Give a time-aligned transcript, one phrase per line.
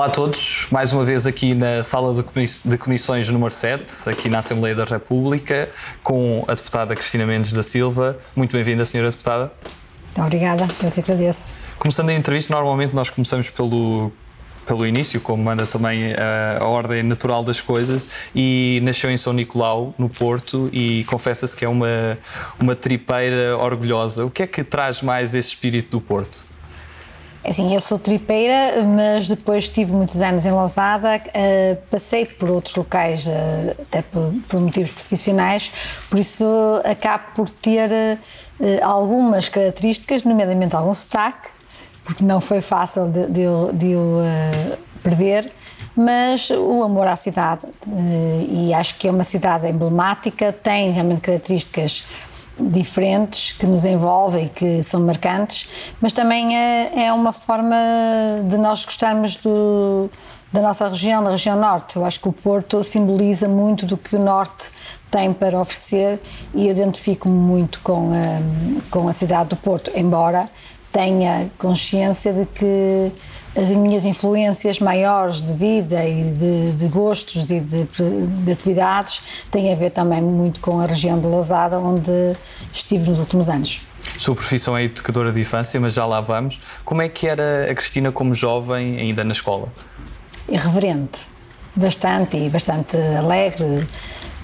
[0.00, 2.24] Olá a todos, mais uma vez aqui na Sala
[2.64, 5.68] de Comissões número 7, aqui na Assembleia da República,
[6.02, 8.16] com a deputada Cristina Mendes da Silva.
[8.34, 9.52] Muito bem-vinda, senhora deputada.
[10.16, 11.52] Obrigada, eu que agradeço.
[11.78, 14.10] Começando a entrevista, normalmente nós começamos pelo,
[14.66, 19.34] pelo início, como manda também a, a, ordem natural das coisas, e nasceu em São
[19.34, 22.16] Nicolau, no Porto, e confessa-se que é uma,
[22.58, 24.24] uma tripeira orgulhosa.
[24.24, 26.49] O que é que traz mais esse espírito do Porto?
[27.42, 32.50] É assim, eu sou tripeira, mas depois tive muitos anos em Lousada, uh, passei por
[32.50, 33.30] outros locais, uh,
[33.80, 35.72] até por, por, motivos profissionais,
[36.10, 36.44] por isso
[36.84, 38.18] acabo por ter uh,
[38.82, 41.48] algumas características, nomeadamente algum sotaque,
[42.04, 44.18] porque não foi fácil de, de, de eu
[45.02, 45.50] perder,
[45.96, 47.66] mas o amor à cidade,
[48.48, 52.04] e acho que é uma cidade emblemática, tem realmente características
[52.60, 55.68] diferentes que nos envolvem que são marcantes,
[56.00, 57.76] mas também é, é uma forma
[58.44, 60.10] de nós gostarmos do,
[60.52, 61.96] da nossa região, da região norte.
[61.96, 64.70] Eu acho que o Porto simboliza muito do que o norte
[65.10, 66.20] tem para oferecer
[66.54, 70.48] e eu identifico-me muito com a, com a cidade do Porto, embora
[70.92, 73.12] tenha consciência de que
[73.54, 79.72] as minhas influências maiores de vida e de, de gostos e de, de, atividades têm
[79.72, 82.12] a ver também muito com a região de Lousada, onde
[82.72, 83.82] estive nos últimos anos.
[84.16, 86.60] Sua profissão é educadora de infância, mas já lá vamos.
[86.84, 89.68] Como é que era a Cristina como jovem, ainda na escola?
[90.48, 91.18] Irreverente,
[91.74, 93.86] bastante e bastante alegre,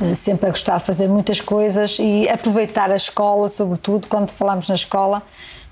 [0.00, 4.68] eh, sempre a gostar de fazer muitas coisas e aproveitar a escola, sobretudo quando falamos
[4.68, 5.22] na escola,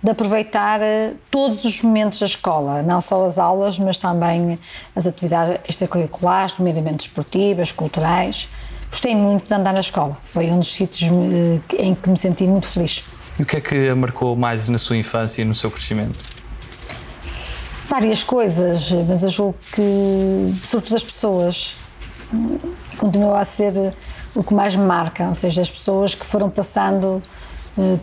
[0.04, 4.58] de aproveitar eh, todos os momentos da escola, não só as aulas, mas também
[4.94, 8.46] as atividades extracurriculares, nomeadamente esportivas, culturais.
[8.90, 12.46] Gostei muito de andar na escola, foi um dos sítios eh, em que me senti
[12.46, 13.02] muito feliz.
[13.38, 16.26] E o que é que a marcou mais na sua infância e no seu crescimento?
[17.88, 21.76] Várias coisas, mas eu julgo que, sobretudo as pessoas,
[22.98, 23.72] continua a ser
[24.34, 27.22] o que mais me marca, ou seja, as pessoas que foram passando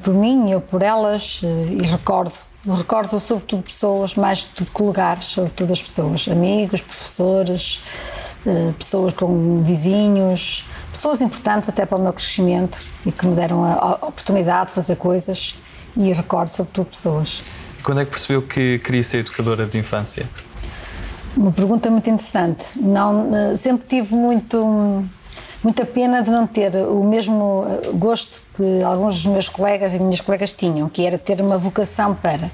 [0.01, 2.33] por mim, eu por elas, eh, e recordo,
[2.65, 7.81] recordo sobretudo pessoas, mais do que lugares, sobretudo as pessoas, amigos, professores,
[8.45, 13.63] eh, pessoas com vizinhos, pessoas importantes até para o meu crescimento e que me deram
[13.63, 15.55] a oportunidade de fazer coisas
[15.95, 17.41] e recordo sobretudo pessoas.
[17.79, 20.29] E quando é que percebeu que queria ser educadora de infância?
[21.35, 22.65] Uma pergunta muito interessante.
[22.75, 25.05] Não, sempre tive muito
[25.63, 29.99] Muita pena de não ter o mesmo eh, gosto que alguns dos meus colegas e
[29.99, 32.49] minhas colegas tinham, que era ter uma vocação para.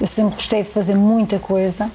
[0.00, 1.90] Eu sempre gostei de fazer muita coisa,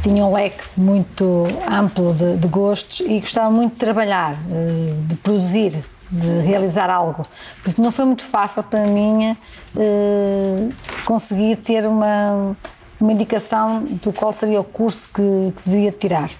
[0.00, 5.16] tinha um leque muito amplo de, de gostos e gostava muito de trabalhar, eh, de
[5.16, 7.26] produzir, de realizar algo.
[7.60, 9.36] Por isso não foi muito fácil para mim
[9.76, 10.68] eh,
[11.04, 12.56] conseguir ter uma,
[13.00, 16.30] uma indicação do qual seria o curso que, que deveria tirar.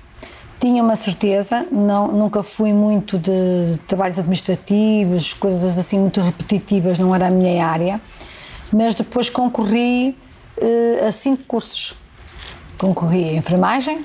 [0.60, 7.14] Tinha uma certeza, não, nunca fui muito de trabalhos administrativos, coisas assim muito repetitivas, não
[7.14, 8.00] era a minha área,
[8.72, 10.16] mas depois concorri
[10.60, 11.94] uh, a cinco cursos.
[12.76, 14.04] Concorri a enfermagem,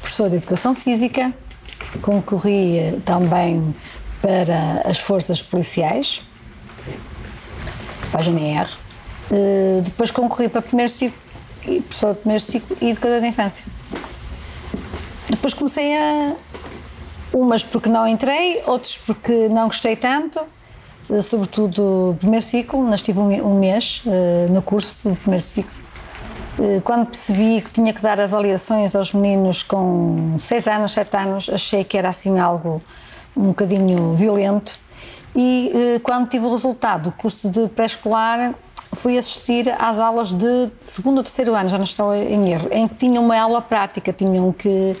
[0.00, 1.34] professor de educação física,
[2.00, 3.74] concorri uh, também
[4.22, 6.22] para as forças policiais,
[8.12, 8.70] para a GNR,
[9.32, 11.18] uh, depois concorri para primeiro ciclo,
[11.60, 13.77] professor de primeiro ciclo e educador de infância.
[15.48, 16.36] Depois comecei a.
[17.32, 20.40] Umas porque não entrei, outros porque não gostei tanto,
[21.10, 25.44] eh, sobretudo o primeiro ciclo, mas estive um, um mês uh, no curso do primeiro
[25.44, 25.72] ciclo.
[26.58, 31.50] Uh, quando percebi que tinha que dar avaliações aos meninos com 6 anos, 7 anos,
[31.50, 32.82] achei que era assim algo
[33.36, 34.78] um bocadinho violento.
[35.36, 38.54] E uh, quando tive o resultado do curso de pré-escolar,
[38.94, 42.88] fui assistir às aulas de segundo ou terceiro ano, já não estou em erro, em
[42.88, 44.96] que tinham uma aula prática, tinham que,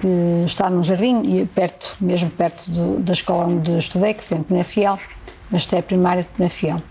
[0.00, 4.38] que estar no jardim, e perto, mesmo perto do, da escola onde estudei, que foi
[4.38, 4.98] em Penafiel,
[5.50, 6.82] mas até primária de Penafiel.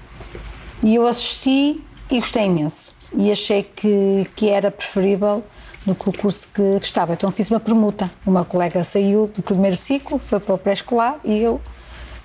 [0.83, 2.93] E eu assisti e gostei imenso.
[3.15, 5.43] E achei que, que era preferível
[5.85, 7.13] do que o curso que, que estava.
[7.13, 8.09] Então fiz uma permuta.
[8.25, 11.61] Uma colega saiu do primeiro ciclo, foi para o pré-escolar e eu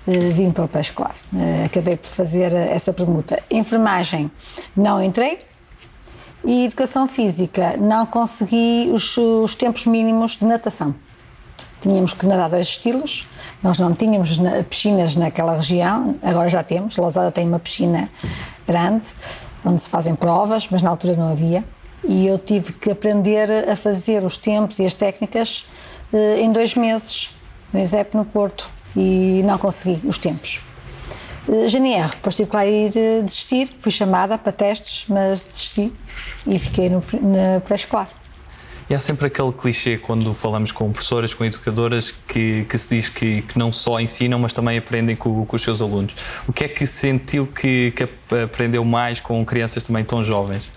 [0.07, 1.15] eh, vim para o pré-escolar.
[1.35, 3.41] Eh, acabei por fazer essa permuta.
[3.49, 4.31] Enfermagem,
[4.75, 5.39] não entrei.
[6.43, 10.95] E educação física, não consegui os, os tempos mínimos de natação.
[11.81, 13.27] Tínhamos que nadar dois estilos,
[13.61, 14.39] nós não tínhamos
[14.69, 16.97] piscinas naquela região, agora já temos.
[16.97, 18.09] Lousada tem uma piscina
[18.67, 19.09] grande,
[19.65, 21.63] onde se fazem provas, mas na altura não havia.
[22.03, 25.65] E eu tive que aprender a fazer os tempos e as técnicas
[26.11, 27.35] eh, em dois meses,
[27.71, 30.61] no ISEP no Porto e não consegui os tempos.
[31.47, 35.91] GNR, depois tive que lá ir eh, desistir, fui chamada para testes, mas desisti
[36.45, 38.09] e fiquei no, na pré-escolar.
[38.89, 43.07] E há sempre aquele clichê quando falamos com professoras, com educadoras, que, que se diz
[43.07, 46.13] que, que não só ensinam, mas também aprendem com, com, os seus alunos.
[46.45, 48.09] O que é que sentiu que, que
[48.43, 50.69] aprendeu mais com crianças também tão jovens?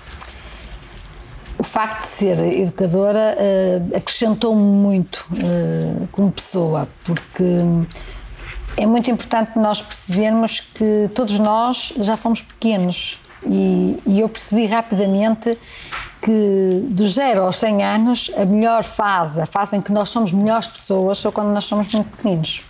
[1.58, 7.42] O facto de ser educadora uh, acrescentou-me muito uh, como pessoa, porque
[8.76, 14.66] é muito importante nós percebermos que todos nós já fomos pequenos e, e eu percebi
[14.66, 15.58] rapidamente
[16.22, 20.32] que dos 0 aos 100 anos a melhor fase, a fase em que nós somos
[20.32, 22.62] melhores pessoas, é quando nós somos muito pequeninos.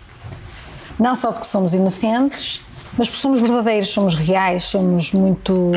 [0.99, 2.61] Não só porque somos inocentes,
[2.99, 5.73] mas porque somos verdadeiros, somos reais, somos muito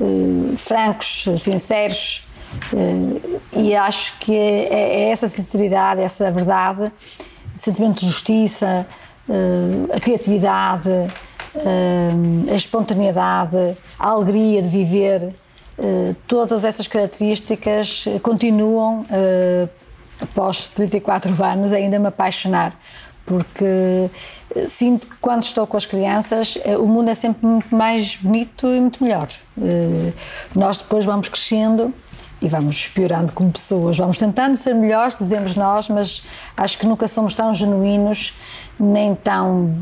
[0.00, 2.24] uh, francos, sinceros.
[2.72, 6.92] Uh, e acho que é, é, essa sinceridade, essa verdade,
[7.54, 8.86] sentimento de justiça,
[9.94, 10.90] a criatividade,
[12.50, 15.32] a espontaneidade, a alegria de viver,
[15.78, 19.68] eh, todas essas características continuam, eh,
[20.20, 22.72] após 34 anos, ainda me apaixonar,
[23.24, 28.16] porque eh, sinto que quando estou com as crianças o mundo é sempre muito mais
[28.16, 29.28] bonito e muito melhor.
[30.54, 31.92] Nós depois vamos crescendo
[32.40, 36.24] e vamos piorando como pessoas, vamos tentando ser melhores, dizemos nós, mas
[36.56, 38.34] acho que nunca somos tão genuínos
[38.78, 39.74] nem tão,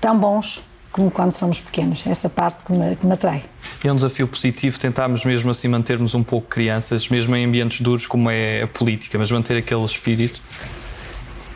[0.00, 2.06] tão bons como quando somos pequenos.
[2.06, 3.42] Essa parte que me, que me atrai.
[3.84, 8.06] É um desafio positivo tentarmos mesmo assim mantermos um pouco crianças, mesmo em ambientes duros
[8.06, 10.40] como é a política, mas manter aquele espírito.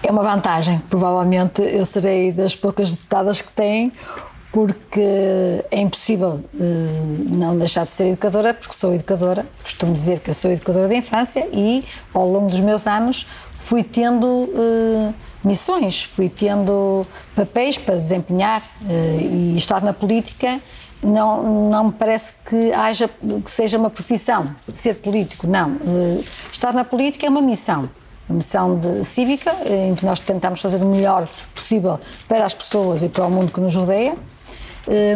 [0.03, 0.81] É uma vantagem.
[0.91, 3.93] Provavelmente eu serei das poucas deputadas que têm,
[4.53, 9.47] porque é impossível uh, não deixar de ser educadora, porque sou educadora.
[9.63, 13.27] Costumo dizer que eu sou educadora de infância e, ao longo dos meus anos,
[13.65, 15.15] fui tendo uh,
[15.45, 20.61] missões, fui tendo papéis para desempenhar uh, e estar na política
[21.03, 25.71] não, não me parece que haja que seja uma profissão ser político, não.
[25.71, 27.91] Uh, estar na política é uma missão,
[28.29, 31.99] uma missão de, cívica em que nós tentamos fazer o melhor possível
[32.29, 34.17] para as pessoas e para o mundo que nos rodeia,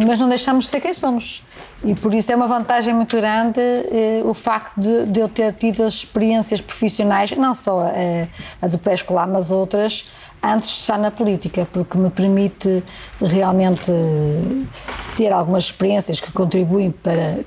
[0.06, 1.42] mas não deixamos de ser quem somos.
[1.84, 5.52] E por isso é uma vantagem muito grande eh, o facto de, de, eu ter
[5.52, 10.06] tido as experiências profissionais, não só a, a do pré-escolar, mas outras,
[10.42, 12.82] antes de estar na política, porque me permite
[13.20, 13.92] realmente
[15.16, 17.40] ter algumas experiências que contribuem para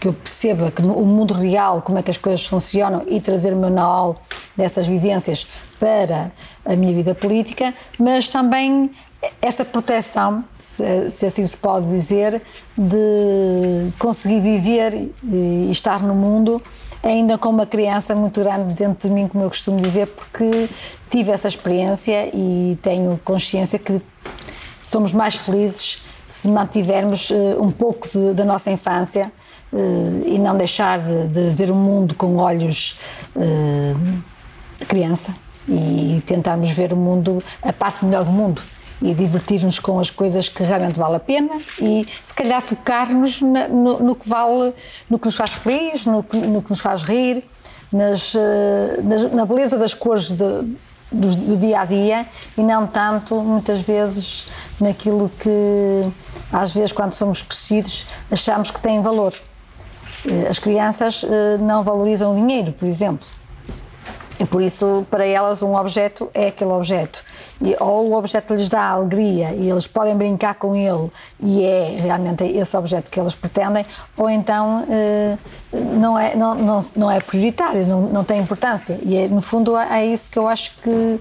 [0.00, 3.20] que eu perceba que no o mundo real, como é que as coisas funcionam e
[3.20, 4.16] trazer o meu know
[4.56, 5.46] dessas vivências
[5.78, 6.30] para
[6.64, 8.90] a minha vida política, mas também
[9.42, 10.44] essa proteção,
[11.10, 12.40] se assim se pode dizer,
[12.76, 16.62] de conseguir viver e estar no mundo
[17.02, 20.68] ainda com uma criança muito grande dentro de mim, como eu costumo dizer, porque
[21.08, 24.00] tive essa experiência e tenho consciência que
[24.82, 29.32] somos mais felizes se mantivermos uh, um pouco de, da nossa infância
[29.72, 32.98] uh, e não deixar de, de, ver o mundo com olhos
[34.78, 35.34] de criança
[35.68, 38.62] e tentarmos ver o mundo, a parte melhor do mundo
[39.00, 44.00] e divertir-nos com as coisas que realmente vale a pena e se calhar focar-nos no,
[44.00, 44.74] no, que vale,
[45.08, 47.44] no que nos faz feliz, no, no que nos faz rir,
[47.92, 52.26] nas, eh, nas, na beleza das cores de, do, do, dia a dia
[52.56, 54.46] e não tanto, muitas vezes,
[54.80, 56.10] naquilo que
[56.52, 59.32] às vezes quando somos crescidos achamos que tem valor.
[60.28, 63.26] Eh, as crianças eh, não valorizam o dinheiro, por exemplo.
[64.38, 67.24] E por isso, para elas, um objeto é aquele objeto.
[67.60, 71.98] E, ou o objeto lhes dá alegria e eles podem brincar com ele e é
[72.00, 73.84] realmente esse objeto que eles pretendem,
[74.16, 75.36] ou então eh,
[75.72, 78.98] não, é, não, não, não é prioritário, não, não tem importância.
[79.02, 81.20] E é, no fundo é isso que eu acho que,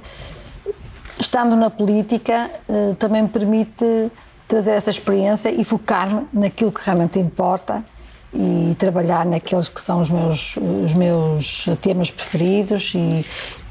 [1.19, 4.12] estando na política, eh, também me permite
[4.47, 7.83] trazer essa experiência e focar-me naquilo que realmente importa
[8.34, 13.25] e trabalhar naqueles que são os meus, os meus temas preferidos e,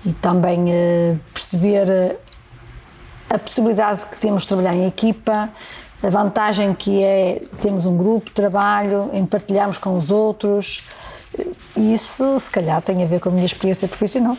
[0.04, 2.16] e também uh, perceber eh,
[3.28, 5.50] a possibilidade que temos de trabalhar em equipa,
[6.02, 10.84] a vantagem que é termos um grupo de trabalho, em partilharmos com os outros.
[11.76, 14.36] E isso, se calhar, tem a ver com a minha experiência profissional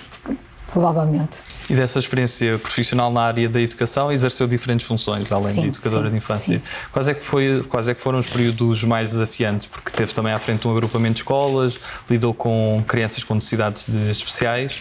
[0.78, 1.40] provavelmente.
[1.68, 6.06] E dessa experiência profissional na área da educação, exerceu diferentes funções, além sim, de educadora
[6.06, 6.62] sim, de infância.
[6.92, 9.66] Quais é, que foi, quais é que foram os períodos mais desafiantes?
[9.66, 14.80] Porque teve também à frente um agrupamento de escolas, lidou com crianças com necessidades especiais.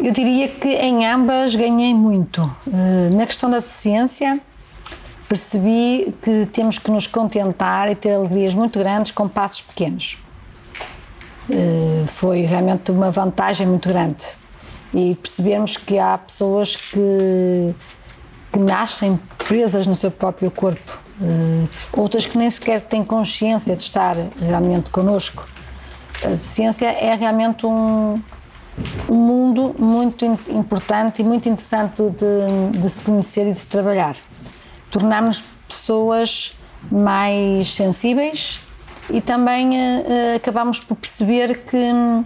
[0.00, 2.50] Eu diria que em ambas ganhei muito.
[2.66, 4.40] Eh, na questão da deficiência,
[5.28, 10.18] percebi que temos que nos contentar e ter alegrias muito grandes com passos pequenos.
[11.52, 14.24] Eh, foi realmente uma vantagem muito grande.
[14.94, 17.74] E percebemos que há pessoas que,
[18.52, 23.82] que nascem presas no seu próprio corpo, uh, outras que nem sequer têm consciência de
[23.82, 25.46] estar realmente connosco.
[26.24, 28.20] A deficiência é realmente um,
[29.08, 34.16] um mundo muito importante e muito interessante de, de se conhecer e de se trabalhar.
[34.90, 36.56] Tornarmos pessoas
[36.90, 38.59] mais sensíveis
[39.12, 42.24] e também uh, acabamos por perceber que hum,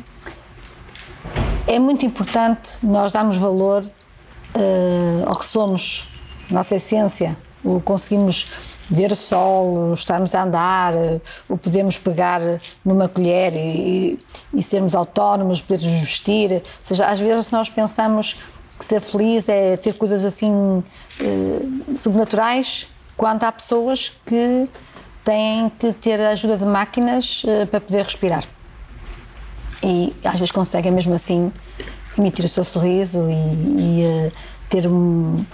[1.66, 6.08] é muito importante nós darmos valor uh, ao que somos,
[6.50, 8.50] nossa essência, o conseguimos
[8.90, 10.92] ver o sol, estarmos a andar,
[11.48, 12.40] o podemos pegar
[12.84, 14.18] numa colher e,
[14.52, 16.52] e sermos autónomos, podermos vestir.
[16.52, 18.36] Ou seja, às vezes nós pensamos
[18.78, 20.82] que ser feliz é ter coisas assim
[21.20, 22.86] eh, sobrenaturais,
[23.16, 24.68] quando há pessoas que
[25.24, 28.44] têm que ter a ajuda de máquinas eh, para poder respirar.
[29.82, 31.52] E às vezes conseguem mesmo assim
[32.16, 34.32] emitir o seu sorriso e, e uh,
[34.68, 35.44] ter um,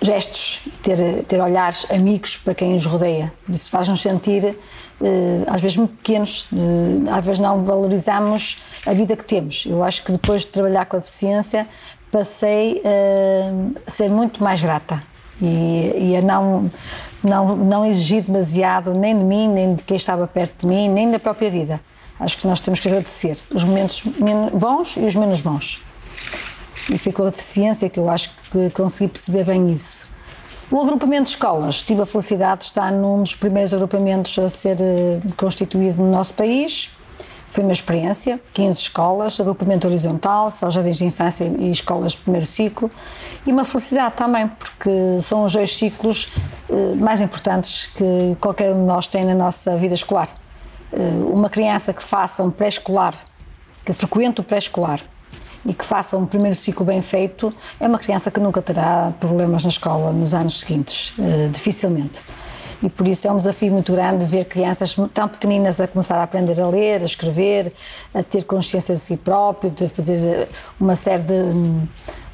[0.00, 3.32] gestos, ter, ter olhares amigos para quem os rodeia.
[3.48, 4.56] Isso faz-nos sentir,
[5.46, 6.48] às vezes, muito pequenos,
[7.10, 9.66] às vezes não valorizamos a vida que temos.
[9.66, 11.66] Eu acho que depois de trabalhar com a deficiência,
[12.10, 12.80] passei
[13.86, 15.09] a ser muito mais grata
[15.40, 16.70] e, e a não,
[17.22, 21.10] não, não exigir demasiado nem de mim, nem de quem estava perto de mim, nem
[21.10, 21.80] da própria vida.
[22.18, 24.02] Acho que nós temos que agradecer os momentos
[24.52, 25.82] bons e os menos bons.
[26.90, 30.10] E ficou a deficiência que eu acho que consegui perceber bem isso.
[30.70, 34.76] O agrupamento de escolas, tive a felicidade de estar num dos primeiros agrupamentos a ser
[34.80, 36.90] eh, constituído no nosso país.
[37.50, 42.46] Foi uma experiência, 15 escolas, agrupamento horizontal, só jardins de infância e escolas de primeiro
[42.46, 42.88] ciclo.
[43.44, 46.32] E uma felicidade também, porque são os dois ciclos
[46.68, 50.28] eh, mais importantes que qualquer um de nós tem na nossa vida escolar.
[50.92, 53.14] Eh, uma criança que faça um pré-escolar,
[53.84, 55.00] que frequente o pré-escolar
[55.66, 59.64] e que faça um primeiro ciclo bem feito, é uma criança que nunca terá problemas
[59.64, 62.20] na escola nos anos seguintes, eh, dificilmente.
[62.82, 66.22] E por isso é um desafio muito grande ver crianças tão pequeninas a começar a
[66.22, 67.72] aprender a ler, a escrever,
[68.14, 70.48] a ter consciência de si próprio, de fazer eh,
[70.80, 71.42] uma série de,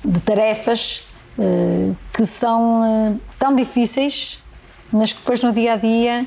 [0.05, 1.07] de tarefas
[2.15, 4.43] que são tão difíceis,
[4.91, 6.27] mas que depois no dia a dia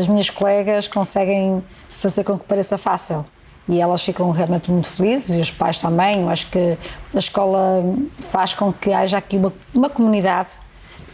[0.00, 3.24] as minhas colegas conseguem fazer com que pareça fácil.
[3.68, 6.22] E elas ficam realmente muito felizes, e os pais também.
[6.22, 6.76] Eu acho que
[7.14, 7.84] a escola
[8.30, 10.50] faz com que haja aqui uma, uma comunidade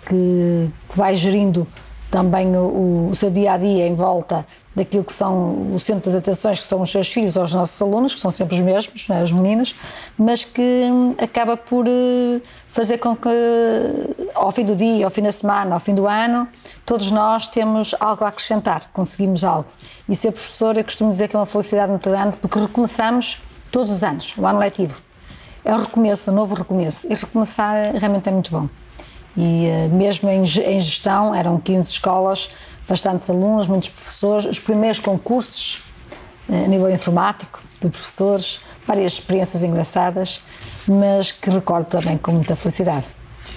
[0.07, 1.67] que, que vai gerindo
[2.11, 6.15] também o, o, seu dia a dia em volta daquilo que são o centro das
[6.15, 9.09] atenções, que são os seus filhos ou os nossos alunos, que são sempre os mesmos,
[9.09, 9.75] né, os meninos,
[10.17, 13.29] mas que hum, acaba por uh, fazer com que,
[14.35, 16.49] ao fim do dia, ao fim da semana, ao fim do ano,
[16.87, 19.69] todos nós temos algo a acrescentar, conseguimos algo.
[20.09, 23.91] E ser professor, eu costumo dizer que é uma felicidade muito grande, porque recomeçamos todos
[23.91, 25.03] os anos, o ano letivo.
[25.65, 27.07] É um recomeço, um novo recomeço.
[27.11, 28.69] E recomeçar realmente é muito bom.
[29.41, 32.51] E uh, mesmo em, em gestão, eram 15 escolas,
[32.89, 35.85] bastantes alunos, muitos professores, os primeiros concursos
[36.49, 40.43] uh, a nível informático de professores, várias experiências engraçadas,
[40.89, 43.07] mas que recordo também com muita felicidade.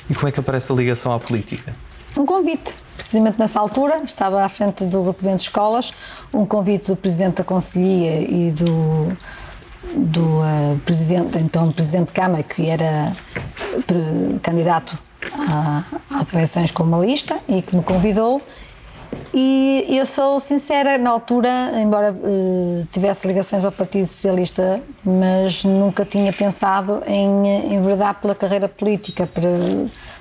[0.07, 1.75] E como é que aparece a ligação à política?
[2.15, 2.75] Um convite.
[2.95, 5.91] Precisamente nessa altura, estava à frente do grupamento de escolas,
[6.31, 9.17] um convite do Presidente da Conselhia e do,
[9.95, 13.11] do uh, Presidente, então Presidente de Câmara, que era
[14.43, 14.95] candidato
[16.09, 18.41] às eleições com uma lista e que me convidou.
[19.33, 21.49] E eu sou sincera, na altura,
[21.81, 28.67] embora uh, tivesse ligações ao Partido Socialista, mas nunca tinha pensado em enverdar pela carreira
[28.67, 29.49] política, para,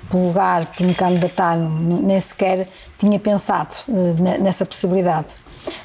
[0.09, 2.67] pelo lugar, por me candidatar, nem sequer
[2.97, 5.35] tinha pensado uh, nessa possibilidade.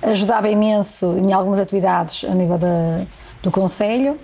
[0.03, 3.03] Ajudava imenso em algumas atividades a nível da,
[3.43, 4.19] do Conselho,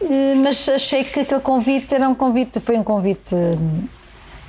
[0.00, 3.34] uh, mas achei que aquele convite era um convite, foi um convite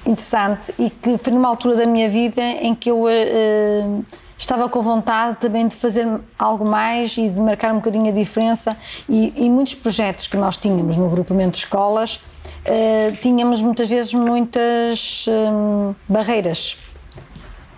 [0.05, 4.05] interessante e que foi numa altura da minha vida em que eu uh,
[4.37, 6.07] estava com vontade também de fazer
[6.37, 8.75] algo mais e de marcar um bocadinho a diferença.
[9.07, 12.19] E, e muitos projetos que nós tínhamos no agrupamento de escolas
[12.63, 16.77] uh, tínhamos muitas vezes muitas um, barreiras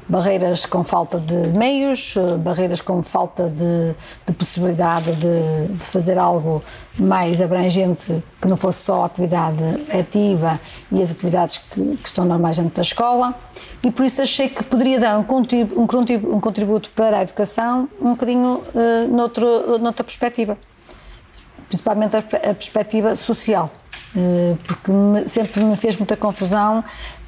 [0.07, 3.95] barreiras com falta de meios, eh, barreiras com falta de,
[4.25, 6.63] de possibilidade de, de, fazer algo
[6.97, 10.59] mais abrangente, que não fosse só a atividade ativa
[10.91, 13.33] e as atividades que, que estão normais dentro da escola.
[13.83, 15.81] E por isso achei que poderia dar um contributo,
[16.31, 20.57] um contributo, para a educação um bocadinho uh, noutro, noutra perspectiva,
[21.67, 23.71] principalmente a, a perspectiva social,
[24.15, 26.83] uh, porque me, sempre me fez muita confusão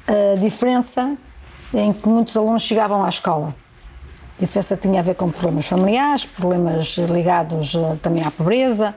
[0.06, 1.16] a diferença
[1.74, 3.54] em que muitos alunos chegavam à escola.
[4.38, 8.94] A diferença tinha a ver com problemas familiares, problemas ligados uh, também à pobreza,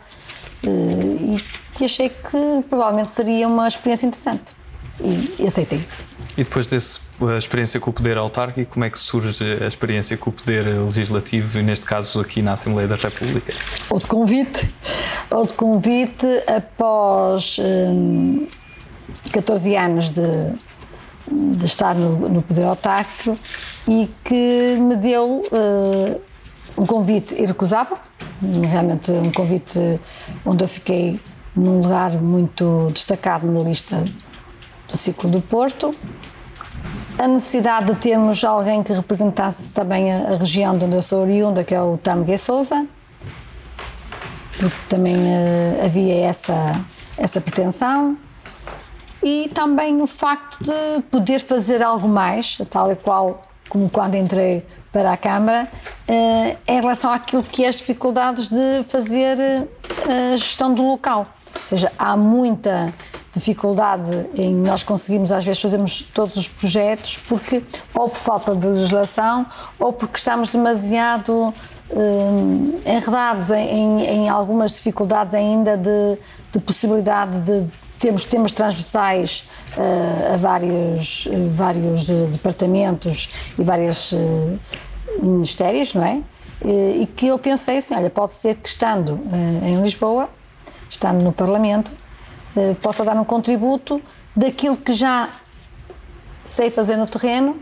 [0.64, 1.44] uh, e,
[1.80, 4.56] e achei que provavelmente seria uma experiência interessante.
[5.00, 5.84] E, e aceitei.
[6.38, 10.18] E depois desse a experiência com o poder autárquico, como é que surge a experiência
[10.18, 13.54] com o poder legislativo, e neste caso aqui na Assembleia da República?
[13.90, 14.74] Outro convite,
[15.30, 18.48] outro convite após hum,
[19.32, 20.22] 14 anos de,
[21.30, 23.38] de estar no, no poder autárquico
[23.88, 26.22] e que me deu uh,
[26.78, 27.98] um convite irrecusável,
[28.70, 30.00] realmente um convite
[30.46, 31.20] onde eu fiquei
[31.56, 34.04] num lugar muito destacado na lista
[34.90, 35.94] do ciclo do Porto.
[37.18, 41.22] A necessidade de termos alguém que representasse também a, a região de onde eu sou
[41.22, 42.88] oriunda, que é o Tamgue Souza,
[44.58, 46.80] porque também uh, havia essa,
[47.18, 48.18] essa pretensão.
[49.24, 54.66] E também o facto de poder fazer algo mais, tal e qual como quando entrei
[54.92, 55.70] para a Câmara,
[56.10, 61.26] uh, em relação àquilo que é as dificuldades de fazer uh, a gestão do local.
[61.56, 62.94] Ou seja, há muita
[63.34, 67.64] dificuldade em nós conseguimos às vezes fazermos todos os projetos porque
[67.94, 69.46] ou por falta de legislação
[69.80, 71.54] ou porque estamos demasiado
[71.92, 76.18] eh, enredados em, em, em, algumas dificuldades ainda de,
[76.52, 77.66] de possibilidade de
[78.02, 84.60] termos temas transversais uh, a vários, vários departamentos e vários uh,
[85.22, 86.22] ministérios, não é?
[86.64, 90.30] E, que eu pensei assim, olha, pode ser que estando uh, em Lisboa,
[90.90, 91.92] estando no Parlamento,
[92.56, 94.02] eh, possa dar um contributo
[94.36, 95.30] daquilo que já
[96.46, 97.58] sei fazer no terreno,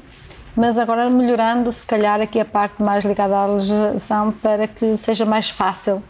[0.55, 5.25] mas agora melhorando, se calhar, aqui a parte mais ligada à legislação para que seja
[5.25, 6.01] mais fácil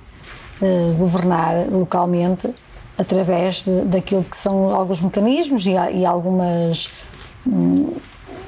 [0.62, 2.53] eh, governar localmente
[3.00, 6.89] através de, daquilo que são alguns mecanismos e, e algumas.
[7.48, 7.94] Hum,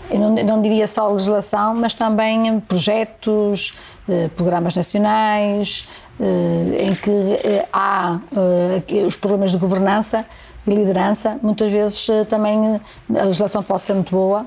[0.10, 3.78] eu não, não, diria só legislação, mas também projetos,
[4.10, 5.88] eh, programas nacionais,
[6.22, 10.24] eh, em que eh, há eh, os problemas de governança
[10.68, 11.40] e liderança.
[11.42, 14.46] Muitas vezes também a legislação pode ser muito boa,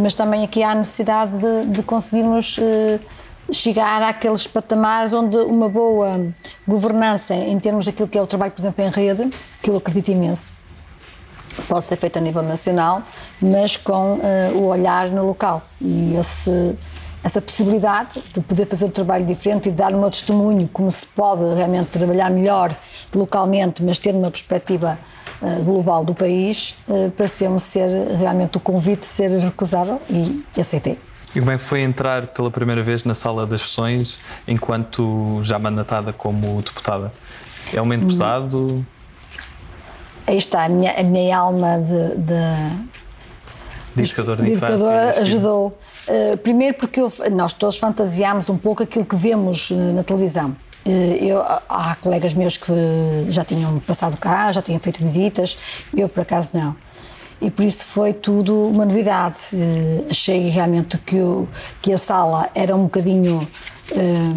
[0.00, 2.58] mas também aqui há a necessidade de, de conseguirmos
[3.52, 6.32] chegar àqueles patamares onde uma boa
[6.66, 9.30] governança, em termos daquilo que é o trabalho, por exemplo, em rede,
[9.62, 10.54] que eu acredito imenso,
[11.68, 13.02] pode ser feito a nível nacional,
[13.40, 14.20] mas com uh,
[14.54, 15.62] o olhar no local.
[15.80, 16.76] E esse
[17.24, 20.90] essa possibilidade de poder fazer um trabalho diferente e de dar o meu testemunho como
[20.90, 22.76] se pode realmente trabalhar melhor
[23.14, 24.98] localmente, mas ter uma perspectiva
[25.40, 30.98] uh, global do país, uh, pareceu-me ser realmente o convite ser recusável e aceitei.
[31.34, 35.58] E como é que foi entrar pela primeira vez na sala das sessões enquanto já
[35.58, 37.12] mandatada como deputada?
[37.72, 38.86] É um momento pesado?
[40.26, 42.94] Aí está, a minha, a minha alma de, de
[43.94, 45.20] de educador de, de infância.
[45.20, 45.78] ajudou.
[46.08, 50.56] Uh, primeiro porque eu, nós todos fantasiámos um pouco aquilo que vemos uh, na televisão.
[50.84, 52.72] Uh, eu, há colegas meus que
[53.28, 55.56] já tinham passado cá, já tinham feito visitas,
[55.96, 56.76] eu por acaso não.
[57.44, 59.38] E por isso foi tudo uma novidade.
[60.10, 61.46] achei realmente que, eu,
[61.82, 63.46] que a sala era um bocadinho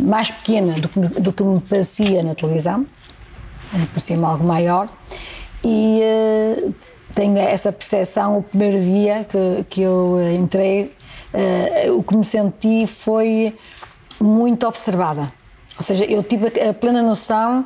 [0.02, 2.86] mais pequena do do que me parecia na televisão,
[3.93, 4.89] parecia-me algo maior.
[5.63, 6.02] E
[7.17, 10.93] tenho essa percepção o primeiro dia que, que eu eh, entrei,
[11.34, 13.58] uh, o que me senti foi
[14.22, 15.34] muito observada.
[15.80, 17.65] Ou seja, eu tive a plena noção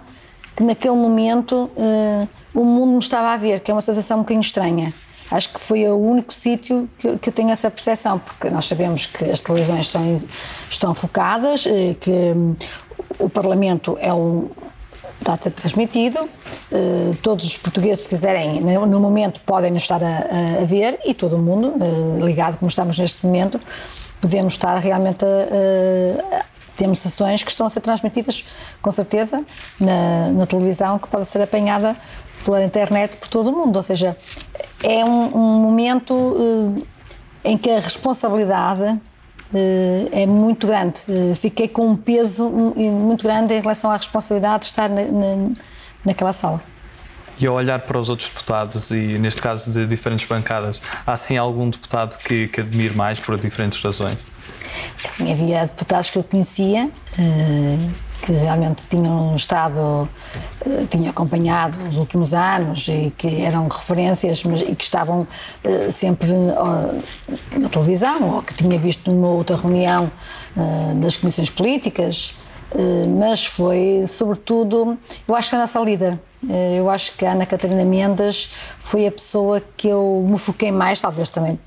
[0.56, 4.22] que naquele momento uh, o mundo me estava a ver, que é uma sensação um
[4.22, 4.94] bocadinho estranha.
[5.32, 9.06] Acho que foi o único sítio que, que, eu tenho essa percepção, porque nós sabemos
[9.06, 10.26] que as televisões estão,
[10.70, 11.64] estão focadas,
[12.02, 12.56] que hum,
[13.18, 14.50] o Parlamento é um,
[15.22, 16.20] está a ser transmitido.
[16.72, 21.14] Uh, todos os portugueses, se quiserem, no momento, podem nos estar a, a ver e
[21.14, 23.60] todo o mundo, uh, ligado como estamos neste momento,
[24.20, 28.44] podemos estar realmente a, a temos sessões que estão a ser transmitidas,
[28.82, 29.44] com certeza,
[29.80, 31.96] na, na, televisão, que pode ser apanhada
[32.44, 33.76] pela internet por todo o mundo.
[33.76, 34.18] Ou seja,
[34.84, 36.76] é um, um momento uh,
[37.44, 39.00] em que a responsabilidade
[39.54, 41.02] eh, é muito grande.
[41.10, 45.50] Eh, fiquei com um peso muito grande em relação à responsabilidade de estar na, na,
[46.06, 46.62] naquela sala.
[47.38, 51.38] E ao olhar para os outros deputados, e neste caso de diferentes bancadas, há sim
[51.38, 54.18] algum deputado que, que admire mais por diferentes razões?
[55.10, 56.90] Sim, havia deputados que eu conhecia,
[58.22, 60.08] que realmente tinham estado,
[60.66, 65.92] eh, tinham acompanhado os últimos anos e que eram referências mas, e que estavam uh,
[65.92, 70.12] sempre na televisão ou que tinha visto numa outra reunião
[70.56, 72.36] uh, das comissões políticas,
[73.18, 76.18] mas foi sobretudo, eu acho que a nossa líder,
[76.74, 81.02] eu acho que a Ana Catarina Mendes foi a pessoa que eu me foquei mais,
[81.02, 81.60] talvez também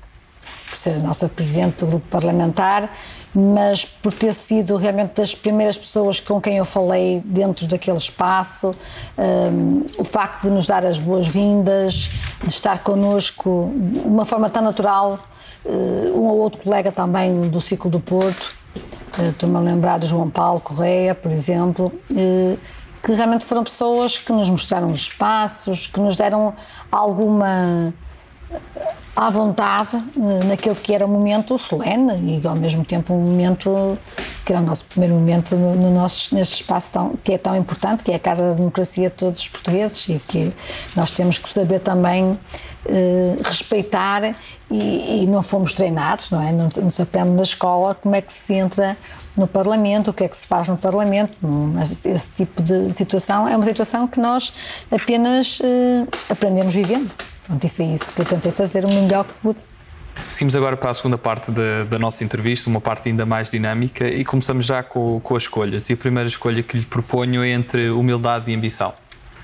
[0.89, 2.91] a nossa presidente do grupo parlamentar,
[3.33, 8.73] mas por ter sido realmente das primeiras pessoas com quem eu falei dentro daquele espaço,
[9.17, 12.09] um, o facto de nos dar as boas-vindas,
[12.43, 15.19] de estar connosco de uma forma tão natural,
[15.65, 18.53] uh, um ou outro colega também do ciclo do Porto,
[19.17, 22.59] uh, estou-me a lembrar do João Paulo Correia, por exemplo, uh,
[23.03, 26.53] que realmente foram pessoas que nos mostraram os espaços, que nos deram
[26.91, 27.93] alguma
[29.15, 33.97] à vontade eh, naquele que era um momento solene e ao mesmo tempo um momento
[34.45, 37.55] que era o nosso primeiro momento no, no nosso, neste espaço tão, que é tão
[37.55, 40.53] importante, que é a Casa da Democracia de todos os portugueses e que
[40.95, 42.37] nós temos que saber também
[42.87, 44.35] eh, respeitar
[44.69, 46.51] e, e, não fomos treinados, não é?
[46.51, 48.97] Não, não se aprende na escola como é que se entra
[49.37, 51.35] no Parlamento, o que é que se faz no Parlamento.
[51.81, 54.53] Esse tipo de situação é uma situação que nós
[54.91, 57.09] apenas eh, aprendemos vivendo.
[57.45, 59.59] Pronto, e foi isso que eu tentei fazer o melhor que pude.
[60.31, 64.07] Seguimos agora para a segunda parte da, da, nossa entrevista, uma parte ainda mais dinâmica,
[64.07, 65.89] e começamos já com, com as escolhas.
[65.89, 68.93] E a primeira escolha que lhe proponho é entre humildade e ambição.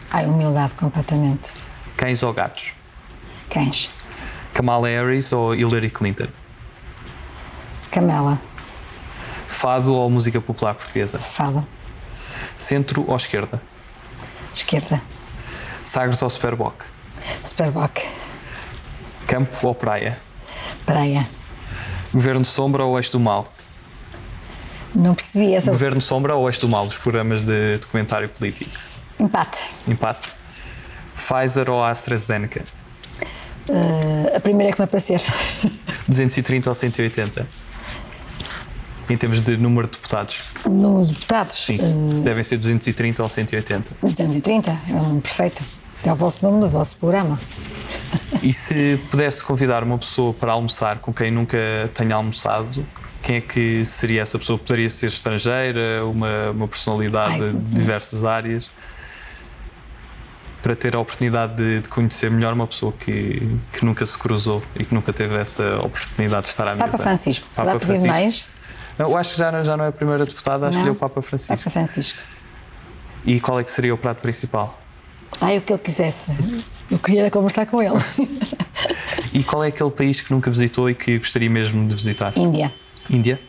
[0.09, 1.49] Ai, humildade, completamente.
[1.95, 2.73] Cães ou gatos?
[3.49, 3.89] Cães.
[4.53, 6.27] Kamala Harris ou Hillary Clinton?
[7.91, 8.39] Camela.
[9.47, 11.19] Fado ou música popular portuguesa?
[11.19, 11.65] Fado.
[12.57, 13.61] Centro ou esquerda?
[14.53, 15.01] Esquerda.
[15.83, 16.90] Sagres ou Superboc?
[17.45, 17.99] Superboc.
[19.27, 20.17] Campo ou praia?
[20.85, 21.27] Praia.
[22.13, 23.51] Governo Sombra ou Eixo do Mal?
[24.93, 25.71] Não percebi essa.
[25.71, 28.69] Governo Sombra ou Eixo do Mal, os programas de documentário político?
[29.19, 29.59] Empate.
[29.87, 30.29] Empate.
[31.15, 32.63] Pfizer ou AstraZeneca?
[33.69, 35.21] Uh, a primeira que me aparecer.
[36.07, 37.47] 230 ou 180?
[39.09, 40.39] Em termos de número de deputados?
[40.65, 41.65] Número de deputados?
[41.65, 41.77] Sim.
[41.77, 43.91] Uh, se devem ser 230 ou 180?
[44.01, 45.63] 230, é um perfeito.
[46.03, 47.39] É o vosso nome do vosso programa.
[48.41, 51.57] E se pudesse convidar uma pessoa para almoçar com quem nunca
[51.93, 52.85] tenha almoçado,
[53.21, 54.57] quem é que seria essa pessoa?
[54.57, 58.69] Poderia ser estrangeira, uma, uma personalidade Ai, de diversas áreas?
[60.63, 64.61] Para ter a oportunidade de, de, conhecer melhor uma pessoa que, que nunca se cruzou
[64.75, 66.97] e que nunca teve essa oportunidade de estar à Papa mesa.
[66.97, 67.47] Francisco.
[67.55, 68.07] Papa Francisco.
[68.07, 68.47] mais?
[68.97, 71.55] Eu acho que já, já não é a primeira deputada a escolher o Papa Francisco.
[71.55, 72.19] Papa Francisco.
[73.25, 74.80] E qual é que seria o prato principal?
[75.39, 76.31] Ai, o que ele quisesse.
[76.89, 77.95] Eu queria conversar com ele.
[79.33, 82.37] e qual é aquele país que nunca visitou e que gostaria mesmo de visitar?
[82.37, 82.71] Índia.
[83.09, 83.39] Índia?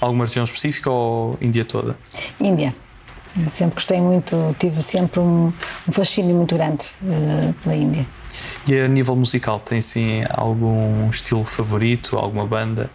[0.00, 1.96] Alguma região específica ou Índia toda?
[2.40, 2.74] Índia.
[3.52, 5.52] Sempre gostei muito, tive sempre um,
[5.86, 8.06] um fascínio muito grande uh, pela Índia.
[8.66, 12.90] E a nível musical, tem sim algum estilo favorito, alguma banda?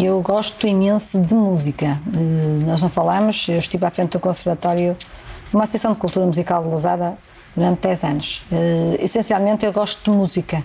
[0.00, 2.00] Eu gosto imenso de música.
[2.06, 4.96] Uh, nós não falamos, eu estive à frente do Conservatório,
[5.52, 7.18] uma Associação de Cultura Musical de Lousada
[7.54, 8.42] durante 10 anos.
[8.50, 10.64] Uh, essencialmente eu gosto de música.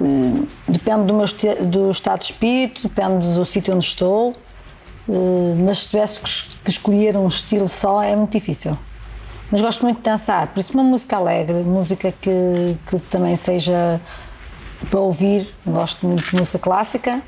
[0.00, 1.26] Uh, depende do meu
[1.66, 6.70] do estado de espírito, depende do sítio onde estou, uh, mas se tivesse que, que
[6.70, 8.76] escolher um estilo só é muito difícil.
[9.50, 14.00] Mas gosto muito de dançar, por isso uma música alegre, música que, que também seja
[14.90, 17.22] para ouvir, gosto muito de música clássica,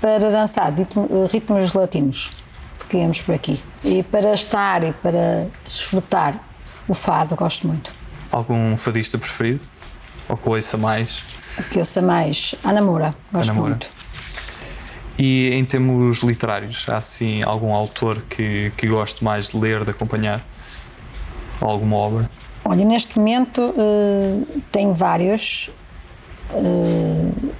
[0.00, 0.72] para dançar,
[1.30, 2.30] ritmos latinos,
[2.78, 3.62] fiquemos por aqui.
[3.84, 6.40] E para estar e para desfrutar
[6.88, 7.92] o fado, gosto muito.
[8.30, 9.62] Algum fadista preferido?
[10.28, 11.22] Ou que ouça mais?
[11.70, 12.54] Que ouça mais?
[12.64, 13.70] Ana Moura, gosto Ana Moura.
[13.70, 13.88] muito.
[15.18, 19.90] E em termos literários, há assim algum autor que, que goste mais de ler, de
[19.90, 20.44] acompanhar?
[21.60, 22.30] Ou alguma obra?
[22.64, 25.70] Olha, neste momento uh, tenho vários.
[26.50, 27.52] Uh,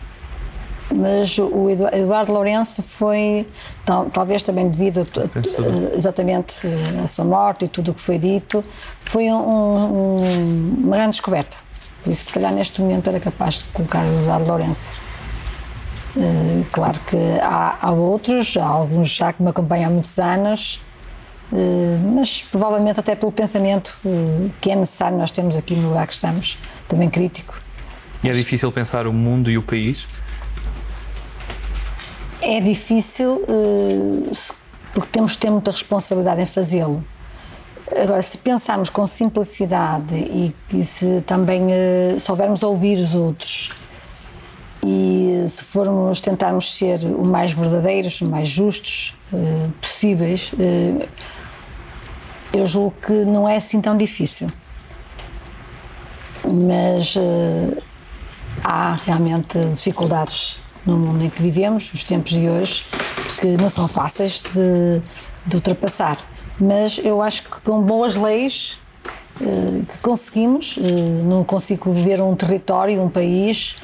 [0.95, 3.47] mas o Eduardo Lourenço foi,
[3.85, 6.67] tal, talvez também devido a, exatamente
[7.03, 8.65] à sua morte e tudo o que foi dito,
[9.01, 11.57] foi um, um, uma grande descoberta.
[12.03, 15.01] Por isso, se calhar, neste momento era capaz de colocar o Eduardo Lourenço.
[16.17, 20.81] Uh, claro que há, há, outros, há alguns já que me acompanham há muitos anos,
[21.53, 26.07] uh, mas provavelmente até pelo pensamento uh, que é necessário nós temos aqui no lugar
[26.07, 27.61] que estamos, também crítico.
[28.25, 30.07] E é difícil pensar o mundo e o país
[32.41, 34.37] é difícil uh,
[34.93, 37.05] porque temos que ter muita responsabilidade em fazê-lo.
[37.97, 43.71] Agora, se pensarmos com simplicidade e, e se também uh, soubermos ouvir os outros
[44.85, 50.53] e se formos tentarmos ser o mais verdadeiros, o mais justos uh, possíveis,
[52.53, 54.49] eu julgo que não é assim tão difícil.
[56.45, 57.17] Mas
[58.63, 62.85] há realmente dificuldades no mundo em que vivemos, nos tempos de hoje,
[63.41, 65.03] que não são fáceis de,
[65.45, 66.17] de ultrapassar.
[66.59, 68.79] Mas eu acho que com boas leis
[69.41, 73.77] eh, que conseguimos, eh, não consigo viver um território, um país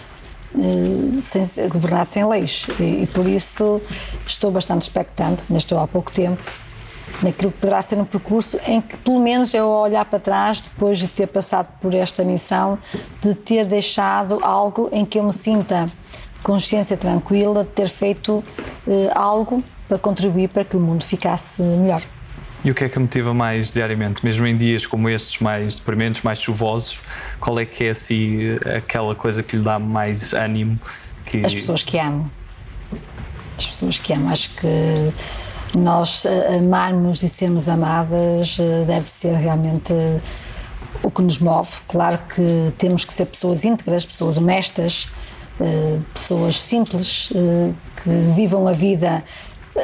[1.21, 2.67] sem, governado sem leis.
[2.81, 3.81] E, e, por isso
[4.27, 6.43] estou bastante expectante, ainda estou há pouco tempo,
[7.23, 10.99] naquilo que poderá ser um percurso em que, pelo menos, eu olhar para trás, depois
[10.99, 12.79] de ter passado por esta missão,
[13.21, 15.87] de ter deixado algo em que eu me sinta
[16.43, 18.43] consciência tranquila de ter feito
[18.87, 22.03] eh, algo para contribuir para que o mundo ficasse melhor.
[22.65, 26.23] E o que é que motiva mais diariamente, mesmo em dias como estes mais deprimentes,
[26.23, 27.01] mais chuvosos?
[27.41, 30.79] Qual é que é assim aquela coisa que lhe dá mais ânimo?
[31.25, 31.45] Que...
[31.45, 32.31] As pessoas que amo.
[33.59, 34.31] As pessoas que amo.
[34.31, 39.93] Acho que nós eh, amarmos e sermos amadas eh, deve ser realmente
[41.03, 41.71] o que nos move.
[41.89, 45.09] Claro que temos que ser pessoas íntegras, pessoas honestas,
[46.15, 47.33] pessoas simples,
[48.03, 49.23] que vivam a vida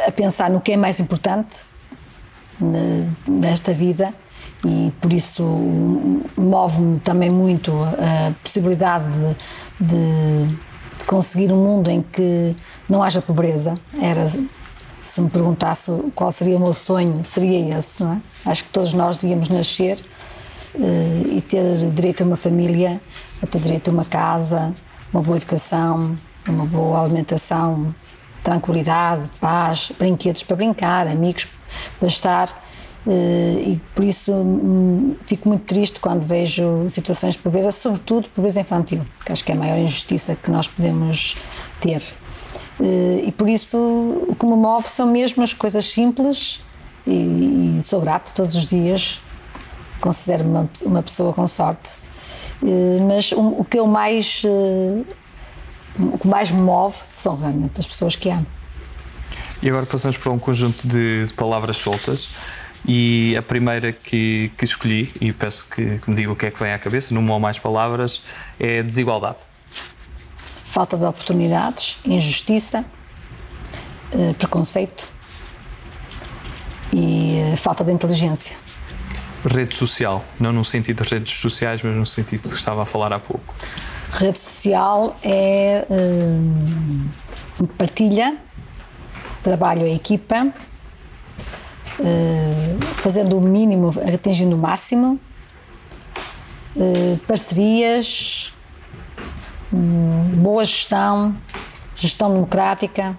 [0.07, 1.57] a pensar no que é mais importante
[3.27, 4.11] nesta vida
[4.65, 5.43] e por isso
[6.37, 9.07] move-me também muito a possibilidade
[9.81, 10.59] de, de,
[11.07, 12.57] conseguir um mundo em que
[12.89, 13.79] não haja pobreza.
[14.01, 18.21] Era se me perguntasse qual seria o meu sonho, seria esse, não é?
[18.51, 19.99] Acho que todos nós devíamos nascer
[20.75, 23.01] e ter direito a uma família,
[23.43, 24.75] a ter direito a uma casa,
[25.13, 26.17] uma boa educação,
[26.49, 27.95] uma boa alimentação,
[28.43, 31.47] tranquilidade, paz, brinquedos para brincar, amigos
[31.99, 32.65] para estar.
[33.07, 38.61] Uh, e por isso um, fico muito triste quando vejo situações de pobreza, sobretudo pobreza
[38.61, 41.37] infantil, que acho que é a maior injustiça que nós podemos
[41.81, 42.03] ter.
[42.81, 43.79] Eh, e por isso
[44.29, 46.63] o que me move são mesmo as coisas simples
[47.07, 49.21] e, sou grato todos os dias,
[50.01, 51.91] considero-me uma, pessoa com sorte.
[52.65, 55.03] Eh, mas o, o que eu mais eh,
[55.99, 58.47] o que mais me move são realmente as pessoas que amo.
[59.63, 62.31] E agora passamos para um conjunto de, de palavras soltas.
[62.87, 66.51] E a primeira que, que escolhi, e peço que, que me diga o que é
[66.51, 68.23] que vem à cabeça, numa ou mais palavras,
[68.59, 69.41] é desigualdade
[70.79, 72.85] falta de oportunidades, injustiça,
[74.13, 75.09] eh, preconceito
[76.95, 78.57] e falta de inteligência.
[79.45, 83.13] Rede social, não no sentido de redes sociais, mas no sentido que estava a falar
[83.13, 83.55] há pouco.
[84.13, 88.37] Rede social é uh, partilha,
[89.43, 90.47] trabalho em equipa,
[92.01, 95.21] uh, fazendo o mínimo, atingindo o máximo,
[96.75, 98.53] uh, parcerias,
[99.71, 101.35] boa gestão,
[101.95, 103.17] gestão democrática,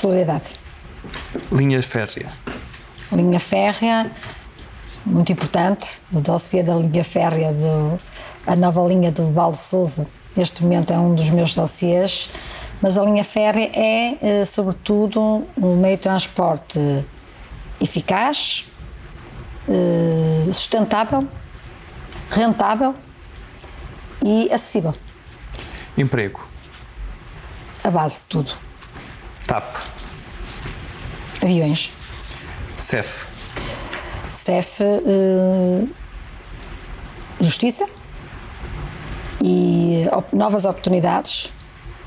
[0.00, 0.50] solidariedade.
[1.50, 2.28] Linha férrea.
[3.10, 4.10] Linha férrea,
[5.04, 7.98] muito importante, o dossiê da linha férrea, do,
[8.46, 12.30] a nova linha do Val de Souza, neste momento é um dos meus dossiês,
[12.80, 16.78] mas a linha férrea é, eh, sobretudo, um meio de transporte
[17.80, 18.66] eficaz,
[19.68, 21.26] eh, sustentável,
[22.30, 22.94] rentável
[24.24, 24.94] e acessível.
[25.96, 26.46] Emprego.
[27.84, 28.52] A base de tudo.
[29.46, 29.76] TAP.
[31.42, 31.92] Aviões.
[32.78, 33.31] CEF.
[34.44, 34.82] CEF.
[34.82, 35.88] Uh,
[37.40, 37.86] justiça
[39.42, 41.50] e op novas oportunidades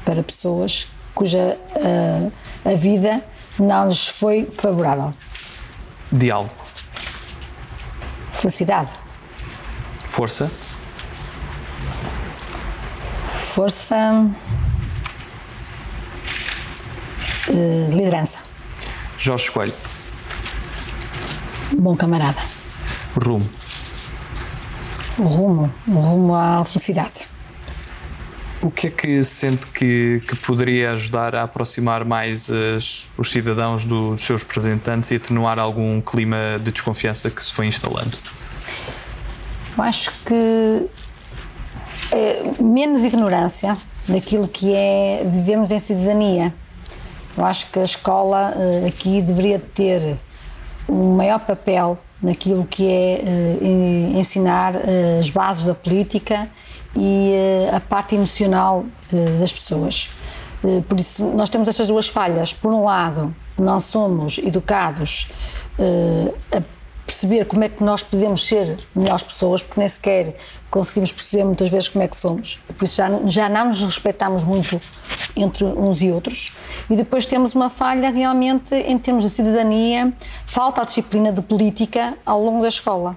[0.06, 2.32] para pessoas cuja uh,
[2.64, 3.24] a vida
[3.60, 5.14] não lhes foi favorável.
[6.12, 6.52] Diálogo.
[8.40, 8.92] Felicidade.
[10.08, 10.50] Força
[13.56, 14.30] força,
[17.50, 18.40] uh, liderança.
[19.18, 19.95] Jorge Coelho.
[21.74, 22.40] Bom camarada.
[23.16, 23.50] Rumo.
[25.18, 27.28] O rumo, o rumo à felicidade.
[28.62, 33.86] O que é que sente que, que poderia ajudar a aproximar mais as, os cidadãos
[33.86, 38.18] dos seus representantes e atenuar algum clima de desconfiança que se foi instalando?
[39.78, 40.88] Eu acho que
[42.12, 46.54] é, menos ignorância daquilo que é vivemos em cidadania.
[47.38, 50.18] Eu acho que a escola eh, aqui deveria ter
[50.88, 56.50] um maior papel naquilo que é eh, ensinar eh, as bases da política
[56.96, 57.34] e
[57.74, 58.86] a parte emocional
[59.38, 60.10] das pessoas.
[60.88, 62.54] Por isso, nós temos estas duas falhas.
[62.54, 65.28] Por um lado, não somos educados
[65.78, 66.62] a
[67.16, 70.36] perceber como é que nós podemos ser melhores pessoas, porque nem sequer
[70.70, 72.60] conseguimos perceber muitas vezes como é que somos.
[72.78, 74.80] Por isso já, já não nos respeitamos muito
[75.36, 76.52] entre uns e outros.
[76.90, 80.14] E depois temos uma falha realmente em termos de cidadania,
[80.46, 83.16] falta a disciplina de política ao longo da escola.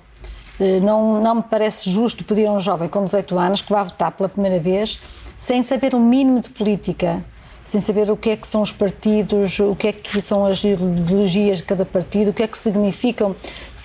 [0.61, 3.82] Eh, não, não me parece justo pedir a um jovem com 18 anos que vá
[3.82, 5.00] votar pela primeira vez
[5.37, 7.24] sem saber o mínimo de política
[7.68, 10.64] sem saber o que é que são os partidos, o que é que são as
[10.64, 13.37] ideologias de cada partido, o que é que significam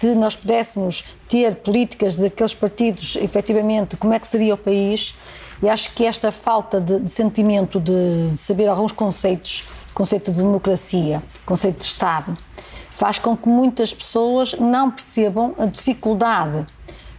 [0.04, 5.16] se nós pudéssemos ter políticas daqueles partidos, efetivamente, como é que seria o país?
[5.62, 10.40] E acho que esta falta de, de sentimento de, de saber alguns conceitos, conceito de
[10.40, 12.38] democracia, conceito de Estado,
[12.92, 16.66] faz com que muitas pessoas não percebam a dificuldade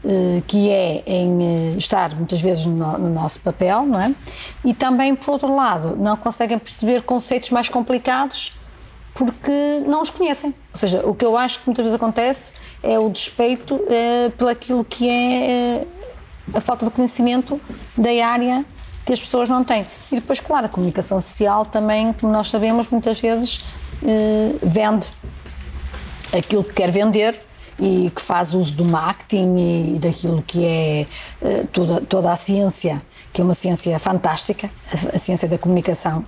[0.05, 4.14] eh, que é em eh, estar muitas vezes no, no, nosso papel, não é?
[4.62, 8.53] E também, por outro lado, não conseguem perceber conceitos mais complicados
[9.14, 10.55] porque não os conhecem.
[10.72, 14.50] Ou seja, o que eu acho que muitas vezes acontece é o despeito é, pelo
[14.50, 15.87] aquilo que é, é
[16.53, 17.61] a falta de conhecimento
[17.96, 18.64] da área
[19.07, 19.87] que as pessoas não têm.
[20.11, 23.62] E depois, claro, a comunicação social também, como nós sabemos, muitas vezes
[24.07, 25.07] eh, vende
[26.33, 27.40] aquilo que quer vender
[27.79, 29.57] e que faz uso do marketing
[29.94, 31.07] e daquilo que é
[31.42, 34.70] uh, toda, toda a ciência, que é uma ciência fantástica,
[35.12, 36.24] a, ciência da comunicação,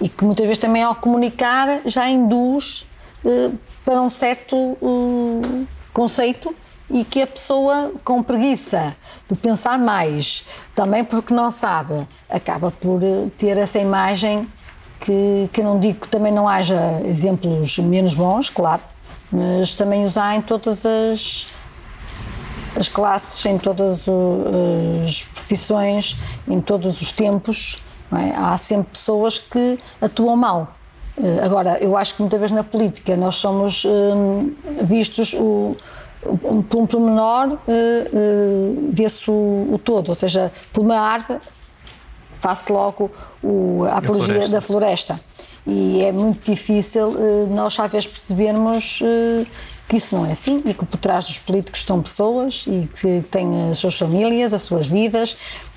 [0.00, 2.86] e que muitas vezes também ao comunicar já induz
[3.24, 6.54] uh, para um certo uh, conceito
[6.90, 8.96] e que a pessoa com preguiça
[9.28, 13.00] de pensar mais, também porque não sabe, acaba por
[13.36, 14.48] ter essa imagem
[15.00, 18.82] que, que eu não digo que também não haja exemplos menos bons, claro,
[19.30, 21.48] mas também usar em todas as,
[22.76, 24.06] as classes, em todas
[25.04, 26.16] as profissões,
[26.48, 27.82] em todos os tempos.
[28.12, 28.34] É?
[28.36, 30.72] Há sempre pessoas que atuam mal.
[31.22, 35.76] Eh, agora, eu acho que muitas vezes na política nós somos hum, vistos o,
[36.22, 41.40] por um pormenor uh, uh, vê-se o, o, todo, ou seja, por uma árvore
[42.40, 43.10] faz-se logo
[43.42, 44.50] o, a apologia floresta.
[44.52, 45.20] da floresta
[45.66, 49.00] e é muito difícil uh, nós às vezes percebermos
[49.88, 53.22] que isso não é assim e que por trás dos políticos estão pessoas e que
[53.30, 55.36] têm as suas famílias, as suas vidas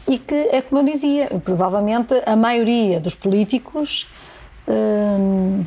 [0.10, 4.08] e que é como eu dizia, provavelmente a maioria dos políticos
[4.68, 5.66] uh,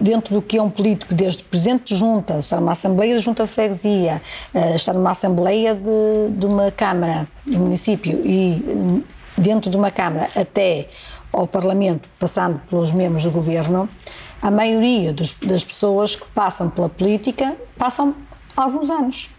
[0.00, 3.44] dentro do que é um político, desde presidente de junta, estar numa assembleia de junta
[3.44, 4.22] de freguesia,
[4.74, 9.04] estar numa assembleia de, de uma câmara do município e
[9.36, 10.88] dentro de uma câmara até
[11.32, 13.88] ao Parlamento, passando pelos membros do governo,
[14.40, 18.14] a maioria dos, das pessoas que passam pela política passam
[18.56, 19.30] alguns anos.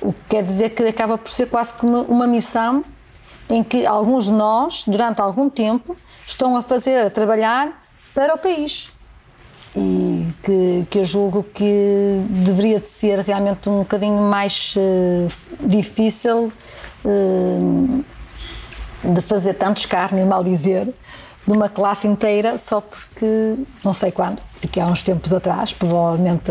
[0.00, 2.84] O que quer dizer que acaba por ser quase como uma missão
[3.50, 8.38] em que alguns de nós, durante algum tempo, estão a fazer, a trabalhar para o
[8.38, 8.90] país.
[9.76, 15.28] E que, que eu julgo que deveria de ser realmente um bocadinho mais uh,
[15.66, 16.52] difícil
[17.04, 18.04] uh,
[19.02, 20.94] de fazer tanto escárnio, mal dizer,
[21.46, 26.50] de uma classe inteira só porque, não sei quando, porque há uns tempos atrás, provavelmente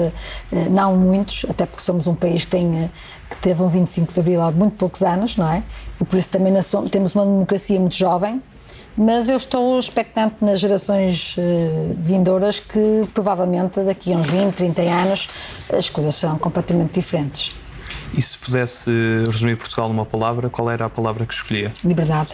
[0.51, 2.91] eh, não muitos, até porque somos um país que, tem,
[3.33, 5.63] que teve um 25 de Abril há muito poucos anos, não é?
[5.99, 6.53] E por isso também
[6.89, 8.41] temos uma democracia muito jovem,
[8.95, 14.81] mas eu estou expectante nas gerações uh, vindouras que provavelmente daqui a uns 20, 30
[14.83, 15.29] anos
[15.71, 17.55] as coisas serão completamente diferentes.
[18.15, 18.91] E se pudesse
[19.25, 21.73] resumir Portugal numa palavra, qual era a palavra que escolhia?
[21.83, 22.29] Liberdade.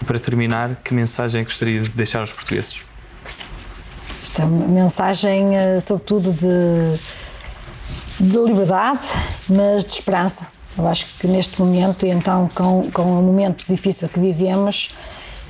[0.00, 2.84] E para terminar, que mensagem é gostaria de deixar aos portugueses?
[4.24, 6.98] Esta é uma mensagem, eh, sobretudo, de,
[8.22, 9.00] de liberdade,
[9.48, 10.46] mas de esperança.
[10.78, 14.94] Eu acho que neste momento, e então com, com o momento difícil que vivemos,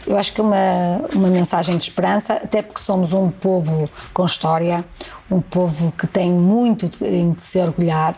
[0.07, 4.25] eu acho que é uma, uma mensagem de esperança, até porque somos um povo com
[4.25, 4.85] história,
[5.31, 8.17] um povo que tem muito em que se orgulhar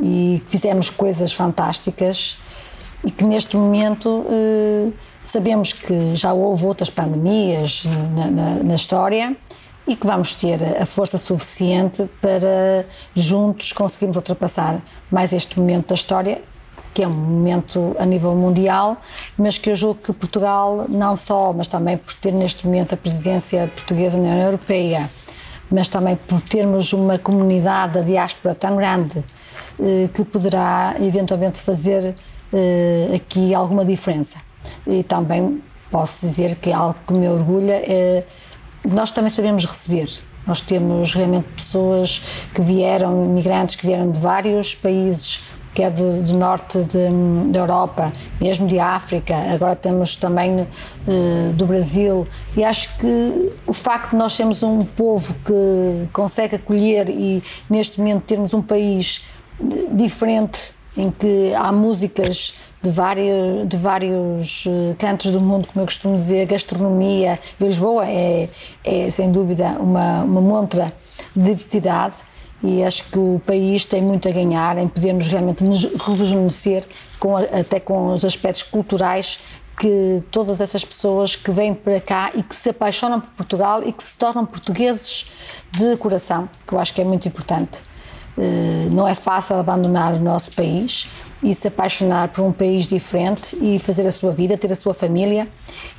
[0.00, 2.38] e que fizemos coisas fantásticas
[3.04, 4.90] e que neste momento eh,
[5.22, 7.84] sabemos que já houve outras pandemias
[8.16, 9.36] na, na, na, história
[9.86, 15.94] e que vamos ter a força suficiente para juntos conseguirmos ultrapassar mais este momento da
[15.94, 16.40] história
[16.94, 18.98] que é um momento a nível mundial,
[19.36, 22.96] mas que eu julgo que Portugal, não só, mas também por ter neste momento a
[22.96, 25.08] presidência portuguesa na União Europeia,
[25.70, 29.24] mas também por termos uma comunidade da diáspora tão grande
[29.80, 32.14] eh, que poderá eventualmente fazer
[32.52, 34.38] eh, aqui alguma diferença.
[34.86, 38.24] E também posso dizer que algo que me orgulha é
[38.88, 40.08] nós também sabemos receber.
[40.46, 45.42] Nós temos realmente pessoas que vieram, imigrantes que vieram de vários países,
[45.74, 47.08] que é do, norte de,
[47.50, 52.26] da Europa, mesmo de África, agora temos também uh, do Brasil,
[52.56, 57.98] e acho que o facto de nós sermos um povo que consegue acolher e neste
[57.98, 59.26] momento termos um país
[59.92, 65.86] diferente em que há músicas de vários, de vários eh, cantos do mundo, como eu
[65.86, 67.38] costumo dizer, gastronomia.
[67.60, 68.48] Lisboa é,
[68.84, 70.92] é sem dúvida uma, uma montra
[71.34, 72.16] de diversidade
[72.62, 76.84] e acho que o país tem muito a ganhar em podermos realmente nos rejuvenescer
[77.18, 79.38] com, até com os aspectos culturais
[79.78, 83.92] que todas essas pessoas que vêm para cá e que se apaixonam por Portugal e
[83.92, 85.26] que se tornam portugueses
[85.72, 87.80] de coração, que eu acho que é muito importante.
[88.38, 91.08] Eh, não é fácil abandonar o nosso país,
[91.42, 94.94] e se apaixonar por um país diferente e fazer a sua vida, ter a sua
[94.94, 95.48] família.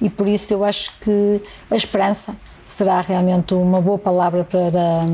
[0.01, 2.35] E por isso eu acho que a esperança
[2.65, 5.05] será realmente uma boa palavra para,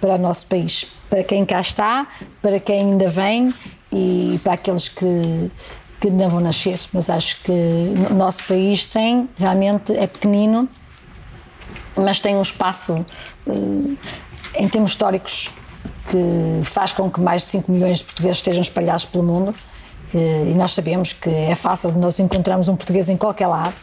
[0.00, 0.86] para o nosso país.
[1.10, 2.06] Para quem cá está,
[2.40, 3.52] para quem ainda vem
[3.92, 5.50] e para aqueles que,
[6.00, 6.78] que ainda vão nascer.
[6.92, 7.52] Mas acho que
[8.10, 10.68] o nosso país tem, realmente é pequenino,
[11.96, 13.04] mas tem um espaço
[13.46, 15.50] eh, em termos históricos
[16.08, 19.54] que faz com que mais de 5 milhões de portugueses estejam espalhados pelo mundo.
[20.14, 23.74] Eh, e nós sabemos que é fácil nós encontrarmos um português em qualquer lado.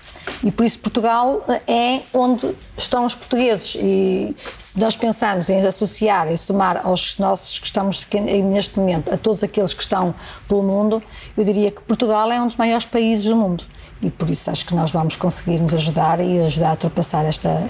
[0.44, 3.76] E por isso Portugal eh, é onde estão os portugueses.
[3.76, 8.08] E se nós pensarmos em associar e somar aos nossos que estamos
[8.50, 10.16] neste momento, a todos aqueles que estão
[10.48, 11.04] pelo mundo,
[11.36, 13.64] eu diria que Portugal é um dos maiores países do mundo.
[14.02, 17.70] E por isso acho que nós vamos conseguir nos ajudar e ajudar a ultrapassar esta,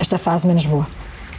[0.00, 0.97] esta fase menos boa.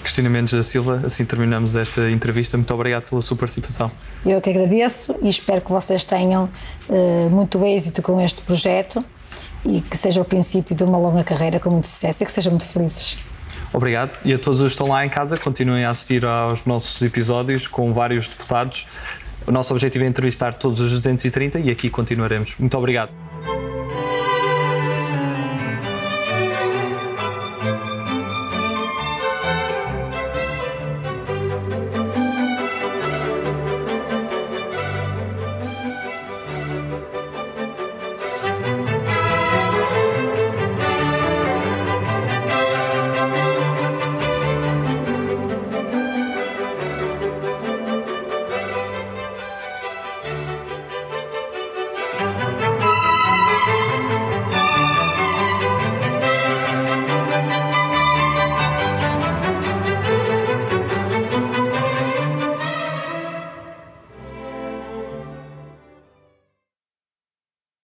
[0.10, 2.58] Cristina Mendes da Silva, assim terminamos esta entrevista.
[2.58, 3.92] Muito obrigado pela sua participação.
[4.26, 6.50] Eu que agradeço e espero que vocês tenham
[6.90, 9.06] uh, muito êxito com este projeto
[9.64, 12.52] e que seja o princípio de uma longa carreira com muito sucesso e que sejam
[12.52, 13.18] muito felizes.
[13.72, 14.10] Obrigado.
[14.26, 17.68] E a todos os que estão lá em casa, continuem a assistir aos nossos episódios
[17.68, 18.88] com vários deputados.
[19.46, 22.56] O nosso objetivo é entrevistar todos os 230 e aqui continuaremos.
[22.58, 23.29] Muito obrigado.